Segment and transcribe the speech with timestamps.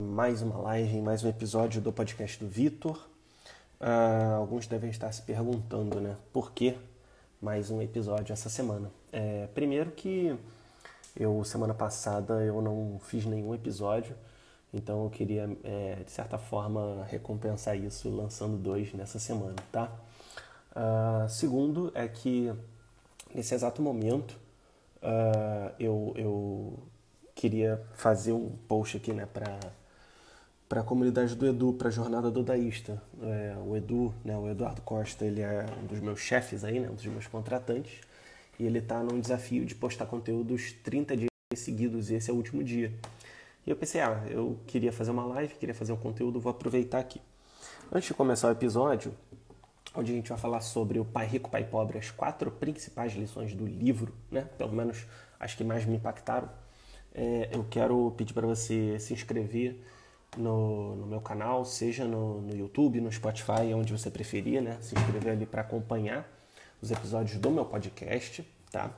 [0.00, 2.96] mais uma live, mais um episódio do podcast do Vitor.
[3.78, 6.78] Uh, alguns devem estar se perguntando, né, por que
[7.40, 8.90] mais um episódio essa semana?
[9.12, 10.34] É, primeiro que
[11.14, 14.16] eu semana passada eu não fiz nenhum episódio,
[14.72, 19.92] então eu queria é, de certa forma recompensar isso lançando dois nessa semana, tá?
[20.70, 22.50] Uh, segundo é que
[23.34, 24.32] nesse exato momento
[25.02, 26.78] uh, eu, eu
[27.34, 29.58] queria fazer um post aqui, né, para
[30.70, 33.02] para a comunidade do Edu, para a jornada do Daísta.
[33.20, 36.88] É, o Edu, né, o Eduardo Costa, ele é um dos meus chefes aí, né,
[36.88, 38.00] um dos meus contratantes,
[38.56, 42.36] e ele está num desafio de postar conteúdos 30 dias seguidos, e esse é o
[42.36, 42.92] último dia.
[43.66, 47.00] E eu pensei, ah, eu queria fazer uma live, queria fazer um conteúdo, vou aproveitar
[47.00, 47.20] aqui.
[47.90, 49.12] Antes de começar o episódio,
[49.92, 53.52] onde a gente vai falar sobre o Pai Rico, Pai Pobre, as quatro principais lições
[53.54, 55.04] do livro, né, pelo menos
[55.40, 56.48] as que mais me impactaram,
[57.12, 59.82] é, eu quero pedir para você se inscrever
[60.36, 64.78] no, no, meu canal, seja no, no, YouTube, no Spotify, onde você preferir, né?
[64.80, 66.28] Se inscrever ali para acompanhar
[66.80, 68.90] os episódios do meu podcast, tá?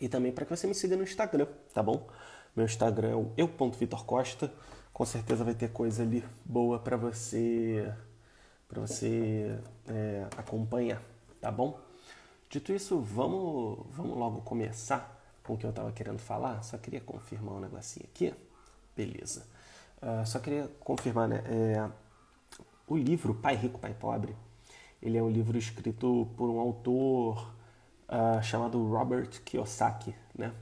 [0.00, 2.06] E também para que você me siga no Instagram, tá bom?
[2.54, 4.52] Meu Instagram é o eu.vitorcosta.
[4.92, 7.92] Com certeza vai ter coisa ali boa para você
[8.68, 11.02] para você é, acompanhar,
[11.40, 11.80] tá bom?
[12.50, 17.00] Dito isso, vamos, vamos logo começar com o que eu estava querendo falar, só queria
[17.00, 18.34] confirmar um negocinho aqui.
[18.94, 19.46] Beleza.
[20.00, 21.42] Uh, só queria confirmar, né?
[21.46, 21.90] É,
[22.86, 24.34] o livro Pai Rico, Pai Pobre,
[25.02, 27.52] ele é um livro escrito por um autor
[28.08, 30.52] uh, chamado Robert Kiyosaki, né?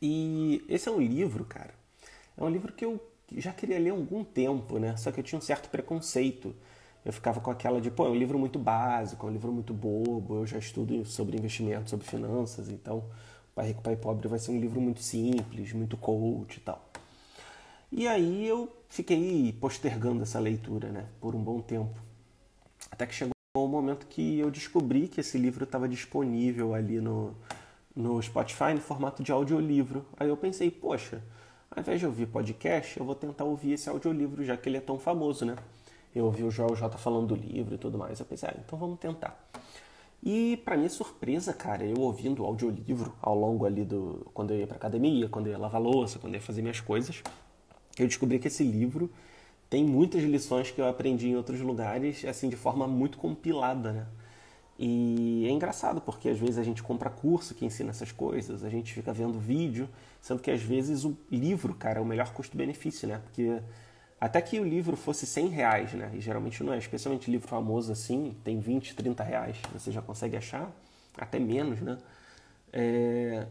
[0.00, 1.74] E esse é um livro, cara,
[2.36, 3.00] é um livro que eu
[3.36, 4.96] já queria ler há algum tempo, né?
[4.96, 6.54] Só que eu tinha um certo preconceito.
[7.04, 9.72] Eu ficava com aquela de, pô, é um livro muito básico, é um livro muito
[9.72, 13.04] bobo, eu já estudo sobre investimento, sobre finanças, então
[13.54, 16.87] Pai Rico, Pai Pobre vai ser um livro muito simples, muito coach e tal.
[17.90, 21.98] E aí eu fiquei postergando essa leitura, né, por um bom tempo.
[22.90, 27.34] Até que chegou um momento que eu descobri que esse livro estava disponível ali no,
[27.96, 30.04] no Spotify no formato de audiolivro.
[30.18, 31.22] Aí eu pensei, poxa,
[31.70, 34.80] ao invés de ouvir podcast, eu vou tentar ouvir esse audiolivro, já que ele é
[34.80, 35.56] tão famoso, né?
[36.14, 38.20] Eu ouvi o Joel J falando do livro e tudo mais.
[38.20, 39.38] Eu pensei, ah, então vamos tentar.
[40.22, 44.58] E para minha surpresa, cara, eu ouvindo o audiolivro ao longo ali do quando eu
[44.58, 47.22] ia para academia, quando eu ia lavar louça, quando eu ia fazer minhas coisas,
[48.02, 49.10] eu descobri que esse livro
[49.70, 54.06] tem muitas lições que eu aprendi em outros lugares, assim de forma muito compilada, né?
[54.78, 58.70] E é engraçado porque às vezes a gente compra curso que ensina essas coisas, a
[58.70, 59.88] gente fica vendo vídeo,
[60.20, 63.20] sendo que às vezes o livro, cara, é o melhor custo-benefício, né?
[63.24, 63.60] Porque
[64.20, 66.10] até que o livro fosse 100 reais, né?
[66.14, 70.36] E geralmente não é, especialmente livro famoso assim, tem 20, 30 reais, você já consegue
[70.36, 70.70] achar,
[71.16, 71.98] até menos, né?
[72.72, 73.46] É,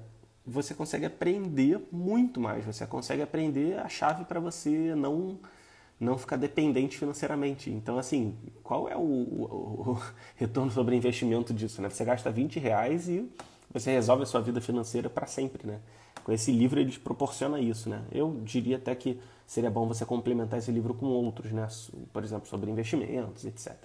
[0.48, 5.38] você consegue aprender muito mais, você consegue aprender a chave para você não
[6.00, 7.72] não ficar dependente financeiramente.
[7.72, 10.02] Então, assim, qual é o, o, o,
[10.38, 11.82] retorno sobre investimento disso?
[11.82, 11.90] Né?
[11.90, 13.28] Você gasta 20 reais e
[13.74, 15.80] você resolve a sua vida financeira para sempre, né?
[16.24, 18.04] Com esse livro ele proporciona isso, né?
[18.12, 21.68] Eu diria até que seria bom você complementar esse livro com outros, né?
[22.14, 23.76] Por exemplo, sobre investimentos, etc.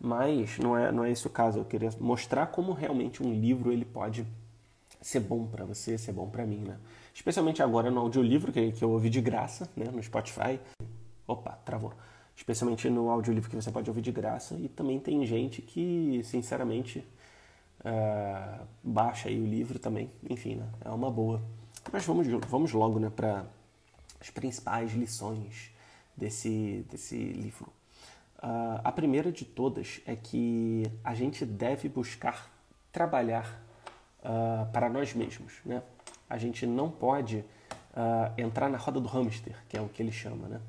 [0.00, 1.58] Mas não é, não é esse o caso.
[1.58, 4.26] Eu queria mostrar como realmente um livro ele pode
[5.06, 6.76] ser bom para você, ser bom para mim, né?
[7.14, 9.86] Especialmente agora no audiolivro que, que eu ouvi de graça, né?
[9.92, 10.58] No Spotify.
[11.28, 11.92] Opa, travou.
[12.34, 14.56] Especialmente no audiolivro que você pode ouvir de graça.
[14.56, 17.06] E também tem gente que, sinceramente,
[17.80, 20.10] uh, baixa aí o livro também.
[20.28, 20.68] Enfim, né?
[20.84, 21.40] É uma boa.
[21.92, 23.46] Mas vamos, vamos logo né, para
[24.20, 25.70] as principais lições
[26.16, 27.66] desse, desse livro.
[28.38, 32.50] Uh, a primeira de todas é que a gente deve buscar
[32.90, 33.65] trabalhar
[34.22, 35.54] uh, para nós mesmos.
[35.64, 35.82] Né?
[36.28, 40.12] A gente não pode uh, entrar na roda do hamster, que é o que ele
[40.12, 40.48] chama.
[40.48, 40.60] Né?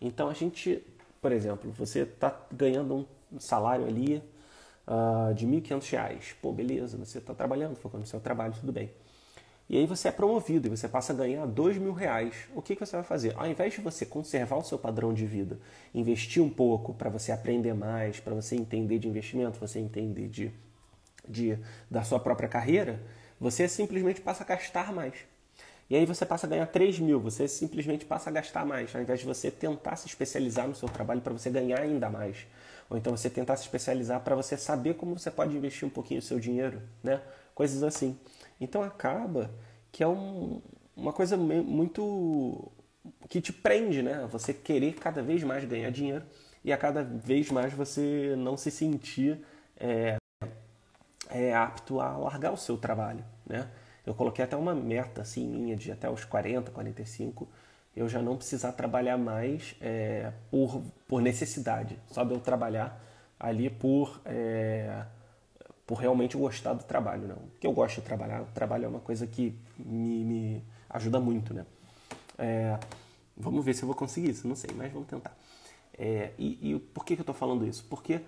[0.00, 0.84] Então a gente,
[1.20, 4.22] por exemplo, você está ganhando um salário ali
[5.34, 6.34] de R$ 1.500.
[6.42, 8.90] Pô, beleza, você está trabalhando, focando no seu trabalho, tudo bem.
[9.68, 12.34] E aí você é promovido e você passa a ganhar dois mil reais.
[12.54, 13.32] O que, que você vai fazer?
[13.36, 15.58] Ao invés de você conservar o seu padrão de vida,
[15.94, 20.52] investir um pouco para você aprender mais, para você entender de investimento, você entender de,
[21.28, 21.58] de,
[21.90, 23.00] da sua própria carreira,
[23.40, 25.14] você simplesmente passa a gastar mais.
[25.88, 29.02] E aí você passa a ganhar 3 mil, você simplesmente passa a gastar mais, ao
[29.02, 32.46] invés de você tentar se especializar no seu trabalho para você ganhar ainda mais.
[32.88, 36.20] Ou então você tentar se especializar para você saber como você pode investir um pouquinho
[36.20, 37.20] o seu dinheiro, né?
[37.54, 38.18] Coisas assim.
[38.60, 39.50] Então acaba
[39.92, 40.62] que é um,
[40.96, 42.70] uma coisa muito
[43.28, 44.26] que te prende, né?
[44.30, 46.24] Você querer cada vez mais ganhar dinheiro
[46.64, 49.44] e a cada vez mais você não se sentir
[49.76, 50.16] é,
[51.30, 53.68] é apto a largar o seu trabalho, né?
[54.06, 57.48] Eu coloquei até uma meta assim minha de até os 40, 45
[57.96, 63.00] eu já não precisar trabalhar mais é, por, por necessidade, só de eu trabalhar
[63.38, 65.04] ali por, é,
[65.86, 67.28] por realmente gostar do trabalho.
[67.28, 67.36] Não.
[67.36, 71.54] Porque eu gosto de trabalhar, o trabalho é uma coisa que me, me ajuda muito.
[71.54, 71.64] Né?
[72.36, 72.78] É,
[73.36, 75.36] vamos ver se eu vou conseguir isso, não sei, mas vamos tentar.
[75.96, 77.84] É, e, e, por que, que eu estou falando isso?
[77.88, 78.20] Porque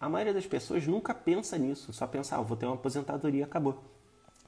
[0.00, 3.82] a maioria das pessoas nunca pensa nisso, só pensa, ah, vou ter uma aposentadoria acabou.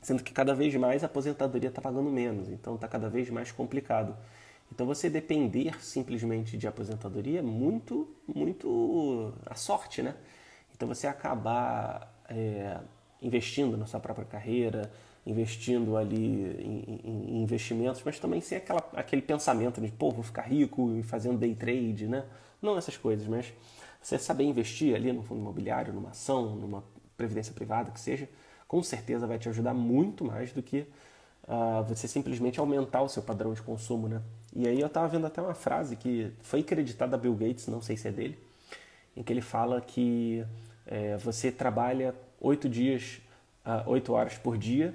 [0.02, 3.50] Sendo que cada vez mais a aposentadoria está pagando menos, então está cada vez mais
[3.50, 4.16] complicado.
[4.72, 10.14] Então você depender simplesmente de aposentadoria é muito, muito a sorte, né?
[10.74, 12.78] Então você acabar é,
[13.22, 14.90] investindo na sua própria carreira,
[15.26, 20.42] investindo ali em, em, investimentos, mas também sem aquela, aquele pensamento de, pô, vou ficar
[20.42, 22.24] rico e fazendo day trade, né?
[22.60, 23.52] Não essas coisas, mas
[24.06, 26.84] você saber investir ali no fundo imobiliário, numa ação, numa
[27.16, 28.28] previdência privada, que seja,
[28.68, 30.86] com certeza vai te ajudar muito mais do que
[31.48, 34.22] uh, você simplesmente aumentar o seu padrão de consumo, né?
[34.54, 37.82] E aí eu estava vendo até uma frase que foi acreditada a Bill Gates, não
[37.82, 38.38] sei se é dele,
[39.16, 40.46] em que ele fala que
[40.86, 43.20] é, você trabalha oito dias,
[43.66, 44.94] uh, oito horas por dia,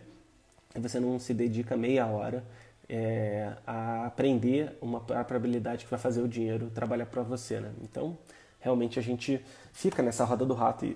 [0.74, 2.46] e você não se dedica meia hora
[2.88, 7.74] é, a aprender uma própria habilidade que vai fazer o dinheiro trabalhar para você, né?
[7.84, 8.18] Então,
[8.62, 9.42] realmente a gente
[9.74, 10.96] fica nessa roda do rato e,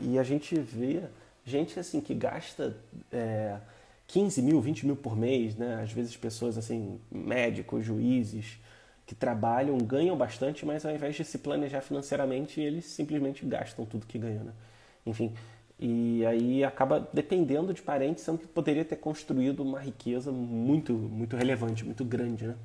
[0.00, 1.02] e a gente vê
[1.44, 2.76] gente assim que gasta
[3.12, 3.58] é,
[4.08, 5.80] 15 mil, 20 mil por mês, né?
[5.82, 8.58] Às vezes pessoas assim, médicos, juízes,
[9.06, 14.06] que trabalham, ganham bastante, mas ao invés de se planejar financeiramente, eles simplesmente gastam tudo
[14.06, 14.52] que ganham, né?
[15.06, 15.34] Enfim,
[15.78, 21.36] e aí acaba dependendo de parentes, sendo que poderia ter construído uma riqueza muito, muito
[21.36, 22.56] relevante, muito grande, né?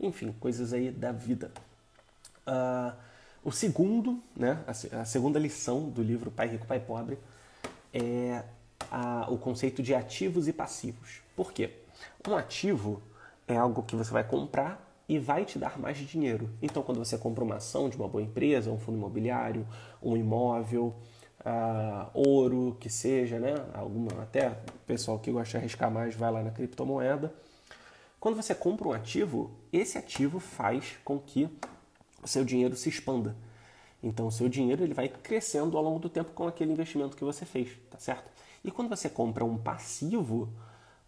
[0.00, 1.50] Enfim, coisas aí da vida.
[2.46, 2.96] Uh,
[3.44, 7.18] o segundo, né, a, segunda lição do livro Pai Rico, Pai Pobre
[7.92, 8.42] é
[8.90, 11.20] a, o conceito de ativos e passivos.
[11.36, 11.70] Por quê?
[12.26, 13.02] Um ativo
[13.46, 16.48] é algo que você vai comprar e vai te dar mais dinheiro.
[16.62, 19.66] Então, quando você compra uma ação de uma boa empresa, um fundo imobiliário,
[20.02, 20.94] um imóvel,
[21.40, 23.54] uh, ouro, que seja, né?
[23.74, 27.32] Alguma, até o pessoal que gosta de arriscar mais vai lá na criptomoeda.
[28.18, 31.50] Quando você compra um ativo, esse ativo faz com que
[32.28, 33.36] seu dinheiro se expanda.
[34.02, 37.24] Então, o seu dinheiro ele vai crescendo ao longo do tempo com aquele investimento que
[37.24, 38.30] você fez, tá certo?
[38.62, 40.52] E quando você compra um passivo,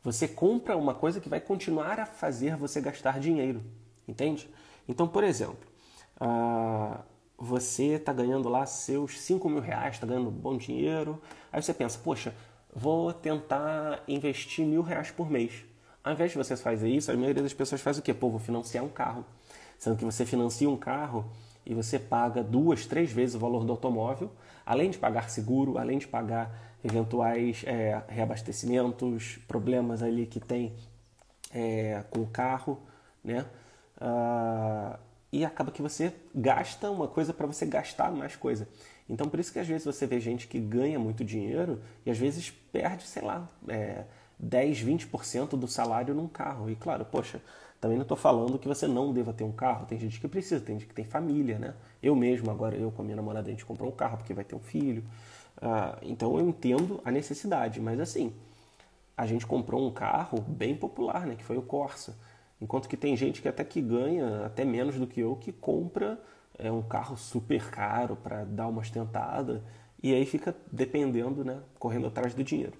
[0.03, 3.63] você compra uma coisa que vai continuar a fazer você gastar dinheiro,
[4.07, 4.49] entende?
[4.89, 5.59] Então, por exemplo,
[6.21, 6.99] uh,
[7.37, 11.21] você está ganhando lá seus 5 mil reais, está ganhando bom dinheiro,
[11.53, 12.35] aí você pensa, poxa,
[12.75, 15.65] vou tentar investir mil reais por mês.
[16.03, 18.15] Ao invés de você fazer isso, a maioria das pessoas faz o quê?
[18.15, 19.25] Pô, vou financiar um carro.
[19.79, 21.25] Sendo que você financia um carro
[21.65, 24.31] e você paga duas, três vezes o valor do automóvel,
[24.65, 30.73] além de pagar seguro, além de pagar eventuais é, reabastecimentos, problemas ali que tem
[31.53, 32.79] é, com o carro,
[33.25, 33.45] né?
[34.01, 34.99] Ah,
[35.33, 38.69] e acaba que você gasta uma coisa para você gastar mais coisa.
[39.09, 42.19] Então, por isso que às vezes você vê gente que ganha muito dinheiro e às
[42.19, 44.05] vezes perde, sei lá, é,
[44.39, 46.71] 10, 20% do salário num carro.
[46.71, 47.41] E claro, poxa,
[47.81, 49.87] também não estou falando que você não deva ter um carro.
[49.87, 51.75] Tem gente que precisa, tem gente que tem família, né?
[52.03, 54.45] Eu mesmo, agora eu com a minha namorada, a gente comprou um carro porque vai
[54.45, 55.05] ter um filho.
[55.61, 58.33] Ah, então eu entendo a necessidade, mas assim,
[59.17, 61.35] a gente comprou um carro bem popular, né?
[61.35, 62.17] Que foi o Corsa.
[62.61, 66.19] Enquanto que tem gente que até que ganha até menos do que eu que compra
[66.59, 69.63] é, um carro super caro para dar uma ostentada
[70.03, 71.61] e aí fica dependendo, né?
[71.79, 72.73] Correndo atrás do dinheiro.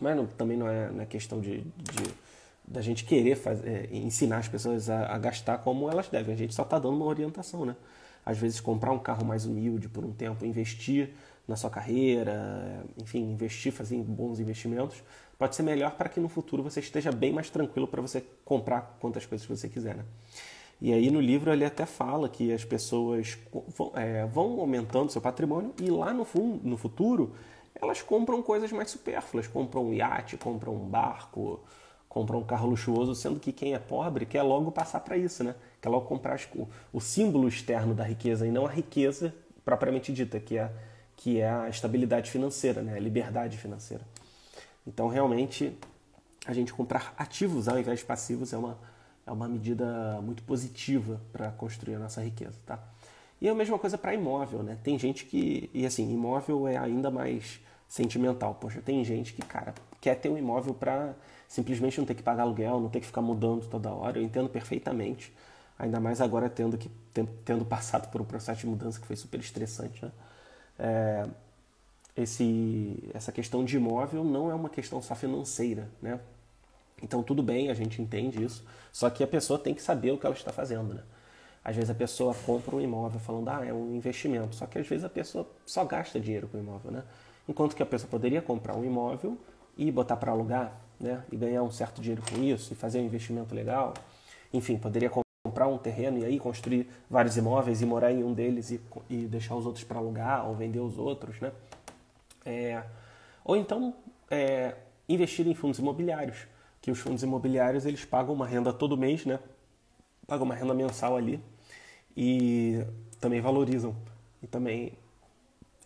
[0.00, 2.25] Mas não, também não é, não é questão de, de
[2.66, 6.34] da gente querer fazer, é, ensinar as pessoas a, a, gastar como elas devem.
[6.34, 7.76] A gente só está dando uma orientação, né?
[8.24, 11.10] Às vezes comprar um carro mais humilde por um tempo, investir
[11.46, 15.00] na sua carreira, enfim, investir, fazer bons investimentos,
[15.38, 18.96] pode ser melhor para que no futuro você esteja bem mais tranquilo para você comprar
[19.00, 20.04] quantas coisas você quiser, né?
[20.80, 23.38] E aí no livro ele até fala que as pessoas
[23.76, 27.32] vão, é, vão aumentando seu patrimônio e lá no, fundo, no futuro
[27.80, 31.60] elas compram coisas mais supérfluas, compram um iate, compram um barco,
[32.08, 35.54] comprar um carro luxuoso, sendo que quem é pobre quer logo passar para isso, né?
[35.80, 36.40] Quer logo comprar
[36.92, 39.34] o, símbolo externo da riqueza e não a riqueza
[39.64, 40.70] propriamente dita, que é,
[41.16, 42.96] que é a estabilidade financeira, né?
[42.96, 44.02] a liberdade financeira.
[44.86, 45.76] Então, realmente,
[46.46, 48.78] a gente comprar ativos ao invés de passivos é uma,
[49.26, 52.78] é uma medida muito positiva para construir a nossa riqueza, tá?
[53.40, 54.78] E é a mesma coisa para imóvel, né?
[54.82, 58.54] Tem gente que, e assim, imóvel é ainda mais sentimental.
[58.54, 59.74] Poxa, tem gente que, cara,
[60.06, 61.16] quer ter um imóvel para
[61.48, 64.18] simplesmente não ter que pagar aluguel, não ter que ficar mudando toda hora.
[64.18, 65.34] Eu entendo perfeitamente,
[65.76, 66.88] ainda mais agora tendo, que,
[67.44, 70.04] tendo passado por um processo de mudança que foi super estressante.
[70.04, 70.12] Né?
[70.78, 71.26] É,
[72.16, 75.90] esse, essa questão de imóvel não é uma questão só financeira.
[76.00, 76.20] Né?
[77.02, 80.18] Então tudo bem, a gente entende isso, só que a pessoa tem que saber o
[80.18, 81.02] que ela está fazendo, né?
[81.64, 84.86] Às vezes a pessoa compra um imóvel falando, ah, é um investimento, só que às
[84.86, 87.02] vezes a pessoa só gasta dinheiro com o imóvel, né?
[87.48, 89.36] Enquanto que a pessoa poderia comprar um imóvel
[89.76, 91.22] e botar para alugar, né?
[91.30, 93.94] E ganhar um certo dinheiro com isso e fazer um investimento legal.
[94.52, 98.70] Enfim, poderia comprar um terreno e aí construir vários imóveis e morar em um deles
[98.70, 101.52] e, e deixar os outros para alugar ou vender os outros, né?
[102.44, 102.82] É,
[103.44, 103.94] ou então
[104.30, 104.74] é,
[105.08, 106.46] investir em fundos imobiliários,
[106.80, 109.38] que os fundos imobiliários eles pagam uma renda todo mês, né?
[110.26, 111.40] Pagam uma renda mensal ali
[112.16, 112.84] e
[113.20, 113.94] também valorizam.
[114.42, 114.92] E também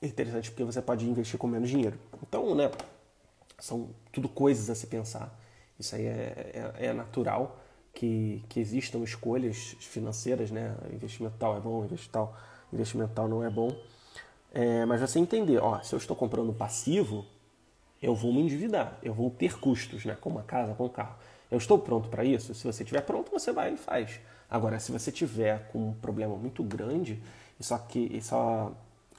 [0.01, 1.99] é interessante porque você pode investir com menos dinheiro.
[2.23, 2.71] Então, né?
[3.61, 5.39] São tudo coisas a se pensar.
[5.79, 7.59] Isso aí é, é, é natural
[7.95, 10.77] que, que existam escolhas financeiras, né?
[10.93, 12.37] Investimento tal é bom, investimento tal,
[12.73, 13.71] investimento tal não é bom.
[14.53, 17.25] É, mas você entender, ó, se eu estou comprando passivo,
[18.03, 20.17] eu vou me endividar, eu vou ter custos, né?
[20.21, 21.17] Com uma casa, com um carro.
[21.51, 22.55] Eu estou pronto para isso?
[22.55, 24.21] Se você estiver pronto, você vai e faz.
[24.49, 27.23] Agora, se você tiver com um problema muito grande
[27.59, 28.73] e só que e só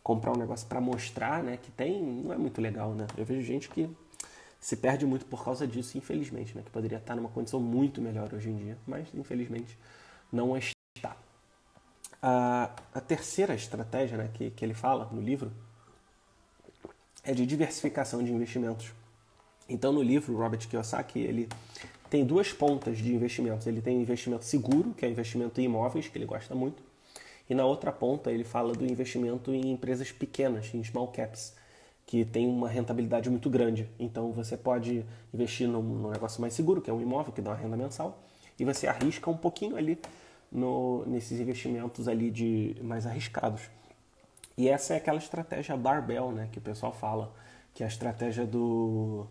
[0.03, 3.05] comprar um negócio para mostrar, né, que tem, não é muito legal, né?
[3.17, 3.89] Eu vejo gente que
[4.61, 6.61] se perde muito por causa disso, infelizmente, né?
[6.63, 9.77] Que poderia estar numa condição muito melhor hoje em dia, mas infelizmente
[10.31, 11.17] não está.
[12.21, 15.51] A, a terceira estratégia né, que, que ele fala no livro
[17.23, 18.91] é de diversificação de investimentos.
[19.67, 21.49] Então, no livro, Robert Kiyosaki ele
[22.07, 23.65] tem duas pontas de investimentos.
[23.65, 26.83] Ele tem investimento seguro, que é investimento em imóveis, que ele gosta muito,
[27.49, 31.55] e na outra ponta ele fala do investimento em empresas pequenas, em small caps,
[32.11, 33.89] que tem uma rentabilidade muito grande.
[33.97, 37.51] Então, você pode investir num, num negócio mais seguro, que é um imóvel que dá
[37.51, 38.21] uma renda mensal,
[38.59, 39.97] e você arrisca um pouquinho ali
[40.51, 43.61] no, nesses investimentos ali de mais arriscados.
[44.57, 47.33] E essa é aquela estratégia barbell, né, que o pessoal fala,
[47.73, 49.25] que é a estratégia do,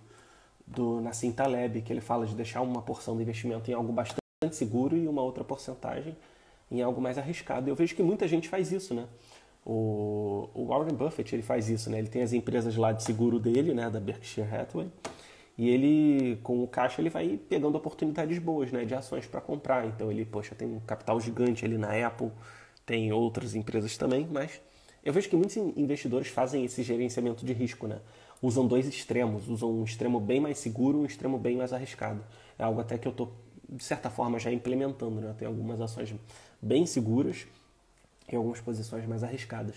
[0.66, 4.22] do Nassim Taleb, que ele fala de deixar uma porção do investimento em algo bastante
[4.52, 6.16] seguro e uma outra porcentagem
[6.70, 7.68] em algo mais arriscado.
[7.68, 9.06] Eu vejo que muita gente faz isso, né?
[9.64, 11.98] O, o Warren Buffett ele faz isso, né?
[11.98, 14.88] Ele tem as empresas lá de seguro dele, né, da Berkshire Hathaway,
[15.58, 19.86] e ele, com o caixa, ele vai pegando oportunidades boas, né, de ações para comprar.
[19.86, 22.30] Então ele, poxa, tem um capital gigante ali na Apple,
[22.86, 24.60] tem outras empresas também, mas
[25.04, 28.00] eu vejo que muitos investidores fazem esse gerenciamento de risco, né?
[28.42, 32.24] Usam dois extremos, usam um extremo bem mais seguro um extremo bem mais arriscado.
[32.58, 33.32] É algo até que eu estou,
[33.68, 35.34] de certa forma, já implementando, né?
[35.38, 36.14] Tem algumas ações
[36.60, 37.46] bem seguras
[38.30, 39.76] e algumas posições mais arriscadas.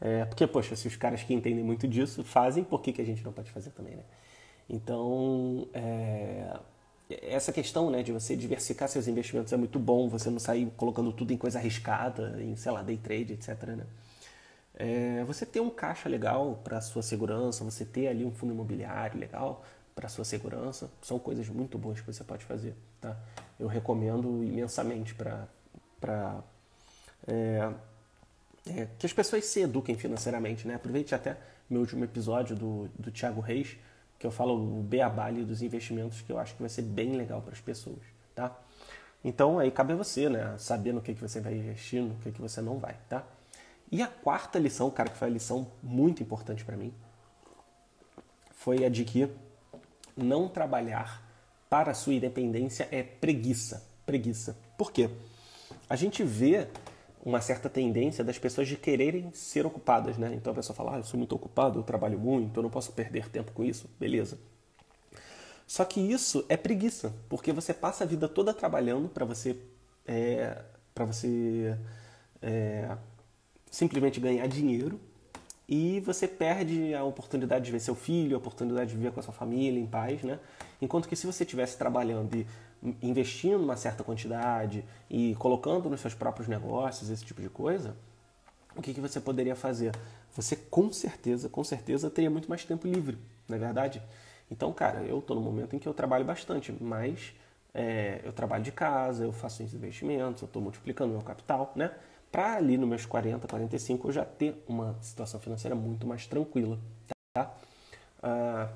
[0.00, 3.04] É, porque, poxa, se os caras que entendem muito disso fazem, por que, que a
[3.04, 4.02] gente não pode fazer também, né?
[4.68, 6.58] Então, é,
[7.22, 11.12] essa questão né, de você diversificar seus investimentos é muito bom, você não sair colocando
[11.12, 13.62] tudo em coisa arriscada, em, sei lá, day trade, etc.
[13.68, 13.86] Né?
[14.74, 19.18] É, você ter um caixa legal para sua segurança, você ter ali um fundo imobiliário
[19.18, 23.14] legal para sua segurança, são coisas muito boas que você pode fazer, tá?
[23.60, 26.42] Eu recomendo imensamente para
[27.26, 27.72] é,
[28.66, 30.74] é, que as pessoas se eduquem financeiramente, né?
[30.74, 31.36] Aproveite até
[31.68, 33.76] meu último episódio do, do Thiago Reis,
[34.18, 37.40] que eu falo o beabá dos investimentos, que eu acho que vai ser bem legal
[37.42, 37.98] para as pessoas,
[38.34, 38.56] tá?
[39.24, 40.56] Então aí cabe a você, né?
[40.58, 43.24] Saber no que, que você vai investir, no que, que você não vai, tá?
[43.90, 46.92] E a quarta lição, cara, que foi a lição muito importante para mim,
[48.52, 49.28] foi a de que
[50.16, 51.22] não trabalhar
[51.68, 53.84] para sua independência é preguiça.
[54.06, 54.56] Preguiça.
[54.76, 55.10] Por quê?
[55.88, 56.68] A gente vê
[57.24, 60.32] uma certa tendência das pessoas de quererem ser ocupadas, né?
[60.34, 62.92] Então a pessoa fala, ah, eu sou muito ocupado, eu trabalho muito, eu não posso
[62.92, 63.88] perder tempo com isso.
[63.98, 64.38] Beleza.
[65.66, 69.56] Só que isso é preguiça, porque você passa a vida toda trabalhando para você,
[70.06, 70.60] é,
[70.92, 71.78] para você
[72.42, 72.96] é,
[73.70, 75.00] simplesmente ganhar dinheiro
[75.68, 79.22] e você perde a oportunidade de ver seu filho, a oportunidade de viver com a
[79.22, 80.38] sua família em paz, né?
[80.80, 82.46] Enquanto que se você estivesse trabalhando e
[83.02, 87.96] investindo uma certa quantidade e colocando nos seus próprios negócios, esse tipo de coisa,
[88.76, 89.94] o que, que você poderia fazer?
[90.34, 94.02] Você com certeza, com certeza teria muito mais tempo livre, não é verdade?
[94.50, 97.32] Então, cara, eu estou no momento em que eu trabalho bastante, mas
[97.72, 101.92] é, eu trabalho de casa, eu faço investimentos, eu estou multiplicando meu capital, né?
[102.32, 106.78] para ali nos meus 40, 45 eu já ter uma situação financeira muito mais tranquila,
[107.34, 107.54] tá?
[108.22, 108.68] Ah,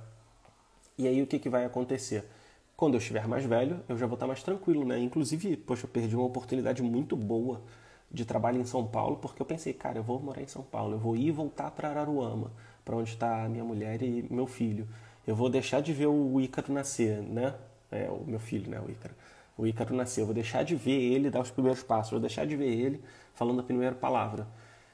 [0.98, 2.28] e aí o que, que vai acontecer?
[2.76, 4.98] Quando eu estiver mais velho, eu já vou estar mais tranquilo, né?
[4.98, 7.62] Inclusive, poxa, eu perdi uma oportunidade muito boa
[8.10, 10.94] de trabalho em São Paulo, porque eu pensei, cara, eu vou morar em São Paulo,
[10.94, 12.52] eu vou ir e voltar para Araruama,
[12.84, 14.86] para onde está minha mulher e meu filho.
[15.26, 17.54] Eu vou deixar de ver o Ícaro nascer, né?
[17.90, 18.78] É, o meu filho, né?
[18.78, 19.14] O Ícaro.
[19.56, 20.22] O Ícaro nasceu.
[20.22, 22.68] Eu vou deixar de ver ele dar os primeiros passos, eu vou deixar de ver
[22.68, 23.02] ele
[23.34, 24.46] falando a primeira palavra.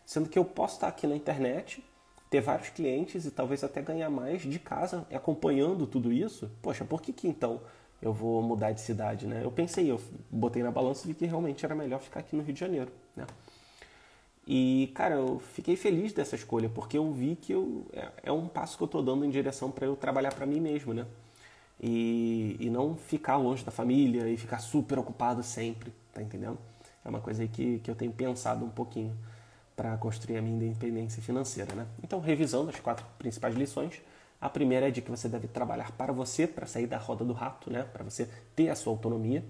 [0.06, 1.84] Sendo que eu posso estar aqui na internet,
[2.32, 6.50] ter vários clientes e talvez até ganhar mais de casa acompanhando tudo isso.
[6.62, 7.60] Poxa, por que, que então
[8.00, 9.42] eu vou mudar de cidade, né?
[9.44, 12.42] Eu pensei, eu botei na balança e vi que realmente era melhor ficar aqui no
[12.42, 13.26] Rio de Janeiro, né?
[14.46, 18.48] E, cara, eu fiquei feliz dessa escolha, porque eu vi que eu, é, é um
[18.48, 21.04] passo que eu estou dando em direção para eu trabalhar para mim mesmo, né?
[21.78, 26.58] E, e não ficar longe da família e ficar super ocupado sempre, tá entendendo?
[27.04, 29.14] É uma coisa aí que, que eu tenho pensado um pouquinho
[29.76, 31.86] para construir a minha independência financeira, né?
[32.02, 34.00] Então, revisando as quatro principais lições,
[34.40, 37.32] a primeira é de que você deve trabalhar para você, para sair da roda do
[37.32, 37.84] rato, né?
[37.92, 39.44] Para você ter a sua autonomia.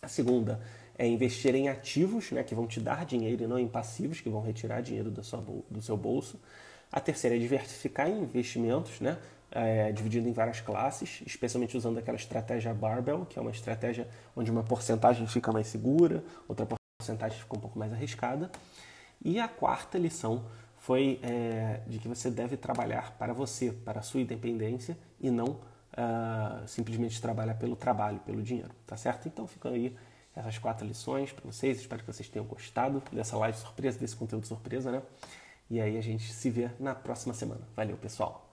[0.00, 0.60] A segunda
[0.98, 4.28] é investir em ativos, né, que vão te dar dinheiro e não em passivos, que
[4.28, 6.40] vão retirar dinheiro do seu, do seu bolso.
[6.90, 9.18] A terceira é diversificar em investimentos, né,
[9.50, 14.06] é, dividido em várias classes, especialmente usando aquela estratégia barbell, que é uma estratégia
[14.36, 16.66] onde uma porcentagem fica mais segura, outra
[16.98, 18.50] porcentagem fica um pouco mais arriscada.
[19.24, 20.44] E a quarta lição
[20.76, 25.46] foi é, de que você deve trabalhar para você, para a sua independência e não
[25.92, 29.28] uh, simplesmente trabalhar pelo trabalho, pelo dinheiro, tá certo?
[29.28, 29.96] Então ficam aí
[30.34, 31.78] essas quatro lições para vocês.
[31.78, 35.02] Espero que vocês tenham gostado dessa live surpresa, desse conteúdo surpresa, né?
[35.70, 37.60] E aí a gente se vê na próxima semana.
[37.76, 38.51] Valeu, pessoal!